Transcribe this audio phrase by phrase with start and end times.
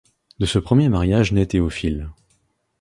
[0.39, 2.09] De ce premier mariage naît Théophile.